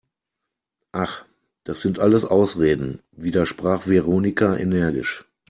Ach, 0.93 1.27
das 1.63 1.81
sind 1.81 1.99
alles 1.99 2.25
Ausreden!, 2.25 3.03
widersprach 3.11 3.85
Veronika 3.85 4.55
energisch. 4.57 5.25